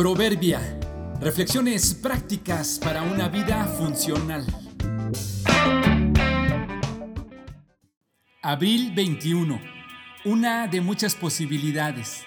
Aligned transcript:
Proverbia. 0.00 0.62
Reflexiones 1.20 1.92
prácticas 1.92 2.80
para 2.82 3.02
una 3.02 3.28
vida 3.28 3.66
funcional. 3.66 4.46
Abril 8.40 8.94
21. 8.94 9.60
Una 10.24 10.68
de 10.68 10.80
muchas 10.80 11.14
posibilidades. 11.14 12.22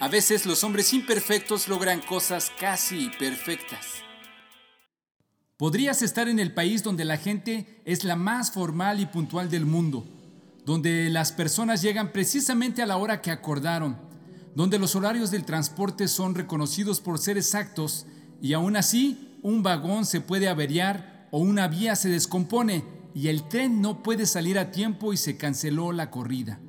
A 0.00 0.08
veces 0.08 0.46
los 0.46 0.64
hombres 0.64 0.94
imperfectos 0.94 1.68
logran 1.68 2.00
cosas 2.00 2.50
casi 2.58 3.10
perfectas. 3.18 3.96
Podrías 5.58 6.00
estar 6.00 6.28
en 6.28 6.38
el 6.38 6.54
país 6.54 6.82
donde 6.82 7.04
la 7.04 7.18
gente 7.18 7.82
es 7.84 8.04
la 8.04 8.16
más 8.16 8.52
formal 8.52 9.00
y 9.00 9.04
puntual 9.04 9.50
del 9.50 9.66
mundo, 9.66 10.06
donde 10.64 11.10
las 11.10 11.30
personas 11.30 11.82
llegan 11.82 12.10
precisamente 12.10 12.80
a 12.80 12.86
la 12.86 12.96
hora 12.96 13.20
que 13.20 13.30
acordaron 13.30 14.11
donde 14.54 14.78
los 14.78 14.94
horarios 14.94 15.30
del 15.30 15.44
transporte 15.44 16.08
son 16.08 16.34
reconocidos 16.34 17.00
por 17.00 17.18
ser 17.18 17.38
exactos 17.38 18.06
y 18.40 18.52
aún 18.52 18.76
así 18.76 19.38
un 19.42 19.62
vagón 19.62 20.04
se 20.04 20.20
puede 20.20 20.48
averiar 20.48 21.28
o 21.30 21.38
una 21.38 21.68
vía 21.68 21.96
se 21.96 22.10
descompone 22.10 22.84
y 23.14 23.28
el 23.28 23.48
tren 23.48 23.80
no 23.80 24.02
puede 24.02 24.26
salir 24.26 24.58
a 24.58 24.70
tiempo 24.70 25.12
y 25.12 25.16
se 25.16 25.36
canceló 25.36 25.92
la 25.92 26.10
corrida. 26.10 26.60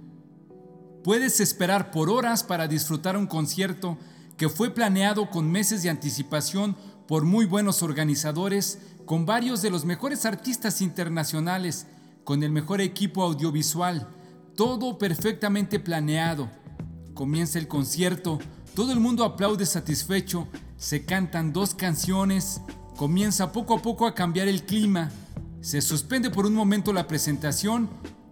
Puedes 1.04 1.40
esperar 1.40 1.92
por 1.92 2.10
horas 2.10 2.44
para 2.44 2.68
disfrutar 2.68 3.18
un 3.18 3.28
concierto 3.28 3.98
que 4.38 4.50
fue 4.50 4.74
planeado 4.74 5.30
con 5.30 5.52
meses 5.52 5.84
de 5.84 5.90
anticipación 5.90 6.78
por 7.08 7.26
muy 7.26 7.46
buenos 7.46 7.84
organizadores, 7.84 8.80
con 9.06 9.26
varios 9.26 9.62
de 9.62 9.70
los 9.70 9.84
mejores 9.84 10.26
artistas 10.26 10.82
internacionales, 10.82 11.88
con 12.24 12.42
el 12.42 12.52
mejor 12.52 12.80
equipo 12.80 13.22
audiovisual, 13.24 14.08
todo 14.56 14.98
perfectamente 14.98 15.80
planeado 15.80 16.50
Comienza 17.14 17.60
el 17.60 17.68
concierto, 17.68 18.40
todo 18.76 18.92
el 18.92 19.00
mundo 19.00 19.24
aplaude 19.24 19.66
satisfecho, 19.68 20.48
se 20.78 21.06
cantan 21.06 21.54
dos 21.54 21.76
canciones, 21.76 22.62
comienza 22.98 23.52
poco 23.52 23.76
a 23.76 23.82
poco 23.82 24.08
a 24.08 24.16
cambiar 24.16 24.48
el 24.48 24.64
clima, 24.64 25.12
se 25.62 25.82
suspende 25.82 26.32
por 26.32 26.48
un 26.48 26.56
momento 26.56 26.92
la 26.92 27.08
presentación 27.08 27.90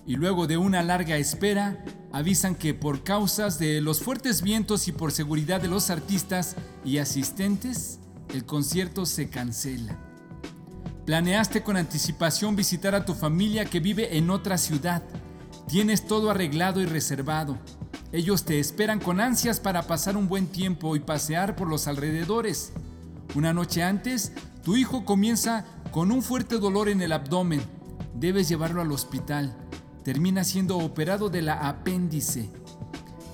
y 0.08 0.16
luego 0.16 0.48
de 0.48 0.58
una 0.58 0.82
larga 0.82 1.18
espera 1.18 1.86
avisan 2.12 2.56
que 2.56 2.74
por 2.74 3.04
causas 3.04 3.60
de 3.60 3.82
los 3.82 4.02
fuertes 4.02 4.42
vientos 4.42 4.88
y 4.88 4.92
por 4.92 5.12
seguridad 5.12 5.62
de 5.62 5.68
los 5.68 5.92
artistas 5.92 6.56
y 6.84 6.98
asistentes, 6.98 8.00
el 8.34 8.46
concierto 8.46 9.06
se 9.06 9.30
cancela. 9.30 9.98
Planeaste 11.06 11.62
con 11.62 11.78
anticipación 11.78 12.56
visitar 12.56 12.96
a 12.96 13.06
tu 13.06 13.14
familia 13.14 13.66
que 13.66 13.80
vive 13.80 14.18
en 14.18 14.30
otra 14.30 14.58
ciudad. 14.58 15.04
Tienes 15.68 16.06
todo 16.08 16.32
arreglado 16.32 16.82
y 16.82 16.86
reservado. 16.86 17.58
Ellos 18.14 18.44
te 18.44 18.60
esperan 18.60 19.00
con 19.00 19.22
ansias 19.22 19.62
para 19.62 19.84
pasar 19.84 20.18
un 20.18 20.28
buen 20.28 20.48
tiempo 20.48 20.98
y 20.98 21.00
pasear 21.00 21.56
por 21.56 21.70
los 21.70 21.88
alrededores. 21.88 22.74
Una 23.36 23.54
noche 23.54 23.84
antes, 23.84 24.34
tu 24.64 24.76
hijo 24.76 25.06
comienza 25.06 25.66
con 25.92 26.12
un 26.12 26.22
fuerte 26.22 26.58
dolor 26.58 26.90
en 26.90 27.02
el 27.02 27.14
abdomen. 27.14 27.62
Debes 28.14 28.50
llevarlo 28.50 28.82
al 28.82 28.92
hospital. 28.92 29.56
Termina 30.04 30.44
siendo 30.44 30.78
operado 30.78 31.30
de 31.30 31.42
la 31.42 31.70
apéndice. 31.70 32.50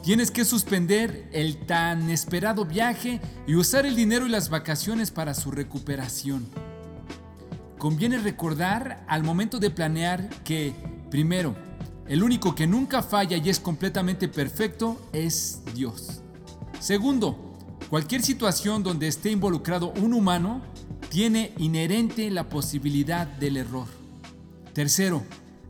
Tienes 0.04 0.30
que 0.30 0.46
suspender 0.46 1.28
el 1.34 1.66
tan 1.66 2.12
esperado 2.12 2.64
viaje 2.64 3.20
y 3.48 3.56
usar 3.56 3.88
el 3.88 3.96
dinero 3.96 4.28
y 4.28 4.30
las 4.30 4.50
vacaciones 4.50 5.10
para 5.10 5.34
su 5.34 5.50
recuperación. 5.50 6.48
Conviene 7.80 8.20
recordar 8.20 9.04
al 9.08 9.24
momento 9.24 9.60
de 9.60 9.72
planear 9.72 10.30
que, 10.44 10.74
primero, 11.10 11.56
el 12.08 12.24
único 12.24 12.56
que 12.56 12.68
nunca 12.68 13.04
falla 13.04 13.38
y 13.38 13.50
es 13.50 13.60
completamente 13.60 14.28
perfecto 14.28 15.00
es 15.12 15.62
Dios. 15.76 16.22
Segundo, 16.80 17.54
cualquier 17.90 18.22
situación 18.22 18.84
donde 18.84 19.08
esté 19.08 19.32
involucrado 19.32 19.92
un 19.92 20.14
humano 20.14 20.62
tiene 21.10 21.54
inherente 21.58 22.30
la 22.32 22.50
posibilidad 22.50 23.28
del 23.28 23.58
error. 23.58 23.88
Tercero, 24.74 25.24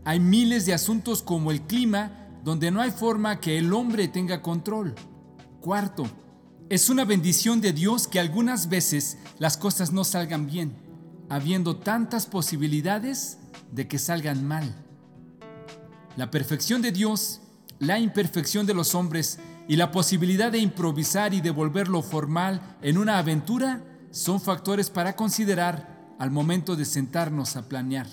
hay 0.04 0.20
miles 0.20 0.66
de 0.66 0.74
asuntos 0.74 1.22
como 1.22 1.52
el 1.52 1.62
clima 1.62 2.12
donde 2.44 2.72
no 2.72 2.82
hay 2.82 2.92
forma 2.92 3.40
que 3.40 3.58
el 3.58 3.74
hombre 3.74 4.08
tenga 4.08 4.42
control. 4.42 4.96
Cuarto, 5.60 6.08
es 6.70 6.90
una 6.90 7.06
bendición 7.06 7.62
de 7.62 7.74
Dios 7.74 8.08
que 8.08 8.20
algunas 8.20 8.70
veces 8.70 9.18
las 9.40 9.58
cosas 9.58 9.92
no 9.92 10.04
salgan 10.04 10.48
bien, 10.48 10.74
habiendo 11.30 11.78
tantas 11.78 12.26
posibilidades 12.26 13.38
de 13.72 13.88
que 13.88 13.98
salgan 13.98 14.46
mal. 14.46 14.87
La 16.18 16.32
perfección 16.32 16.82
de 16.82 16.92
Dios, 16.92 17.42
la 17.78 18.00
imperfección 18.00 18.66
de 18.66 18.74
los 18.74 18.96
hombres 18.96 19.38
y 19.68 19.76
la 19.76 19.92
posibilidad 19.92 20.52
de 20.52 20.58
improvisar 20.58 21.36
y 21.36 21.42
devolverlo 21.42 22.02
formal 22.02 22.76
en 22.82 22.98
una 22.98 23.20
aventura 23.20 23.84
son 24.10 24.42
factores 24.42 24.90
para 24.90 25.16
considerar 25.16 26.16
al 26.18 26.32
momento 26.32 26.76
de 26.76 26.86
sentarnos 26.86 27.56
a 27.56 27.70
planear. 27.70 28.08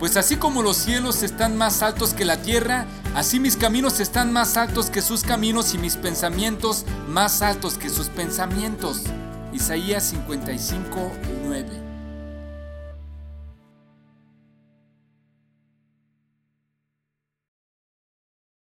Pues 0.00 0.16
así 0.16 0.36
como 0.36 0.60
los 0.60 0.76
cielos 0.76 1.22
están 1.22 1.56
más 1.56 1.82
altos 1.82 2.14
que 2.14 2.24
la 2.24 2.42
tierra, 2.42 2.86
así 3.14 3.38
mis 3.38 3.56
caminos 3.56 4.00
están 4.00 4.32
más 4.32 4.56
altos 4.56 4.90
que 4.90 5.02
sus 5.02 5.22
caminos 5.22 5.72
y 5.72 5.78
mis 5.78 5.96
pensamientos 5.96 6.84
más 7.08 7.42
altos 7.42 7.78
que 7.78 7.90
sus 7.90 8.08
pensamientos. 8.08 9.04
Isaías 9.52 10.02
55, 10.02 11.12
9. 11.46 11.85